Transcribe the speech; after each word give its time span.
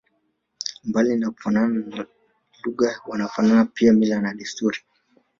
Mbali 0.83 1.21
ya 1.21 1.29
kufanana 1.31 2.05
lugha 2.63 3.01
wanafanana 3.07 3.65
pia 3.65 3.93
mila 3.93 4.21
na 4.21 4.33
desturi 4.33 4.77